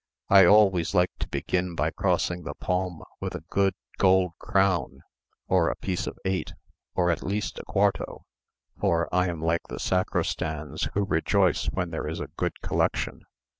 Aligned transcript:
I 0.29 0.45
always 0.45 0.95
like 0.95 1.11
to 1.19 1.27
begin 1.27 1.75
by 1.75 1.91
crossing 1.91 2.41
the 2.41 2.55
palm 2.55 3.03
with 3.19 3.35
a 3.35 3.43
good 3.51 3.75
gold 3.99 4.31
crown, 4.39 5.01
or 5.47 5.69
a 5.69 5.75
piece 5.75 6.07
of 6.07 6.17
eight, 6.25 6.53
or 6.95 7.11
at 7.11 7.21
least 7.21 7.59
a 7.59 7.65
quarto, 7.65 8.25
for, 8.79 9.07
I 9.13 9.27
am 9.27 9.43
like 9.43 9.67
the 9.69 9.77
sacristans 9.77 10.87
who 10.95 11.05
rejoice 11.05 11.67
when 11.67 11.91
there 11.91 12.07
is 12.07 12.19
a 12.19 12.31
good 12.35 12.61
collection." 12.61 13.21